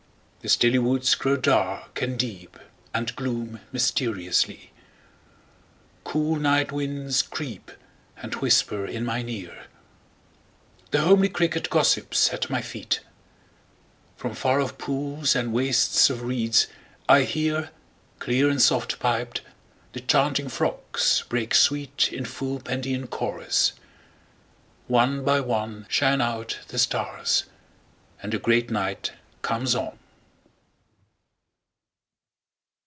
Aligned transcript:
The 0.43 0.49
stilly 0.49 0.79
woods8Grow 0.79 1.39
dark 1.39 2.01
and 2.01 2.17
deep, 2.17 2.57
and 2.95 3.15
gloom 3.15 3.59
mysteriously.9Cool 3.71 6.39
night 6.41 6.71
winds 6.71 7.21
creep, 7.21 7.69
and 8.17 8.33
whisper 8.33 8.87
in 8.87 9.05
mine 9.05 9.29
ear.10The 9.29 10.97
homely 10.97 11.29
cricket 11.29 11.69
gossips 11.69 12.33
at 12.33 12.49
my 12.49 12.59
feet.11From 12.59 14.35
far 14.35 14.59
off 14.61 14.79
pools 14.79 15.35
and 15.35 15.53
wastes 15.53 16.09
of 16.09 16.23
reeds 16.23 16.65
I 17.07 17.21
hear,12Clear 17.21 18.49
and 18.49 18.59
soft 18.59 18.97
piped, 18.99 19.41
the 19.93 19.99
chanting 19.99 20.49
frogs 20.49 21.23
break 21.29 21.51
sweet13In 21.51 22.25
full 22.25 22.59
Pandean 22.61 23.05
chorus. 23.11 23.73
One 24.87 25.23
by 25.23 25.39
one14Shine 25.39 26.19
out 26.19 26.61
the 26.69 26.79
stars, 26.79 27.43
and 28.23 28.33
the 28.33 28.39
great 28.39 28.71
night 28.71 29.11
comes 29.43 29.75
on. 29.75 29.99